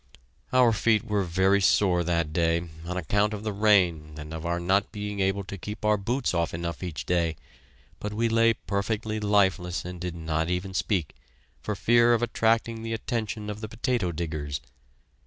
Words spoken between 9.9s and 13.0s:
did not even speak, for fear of attracting the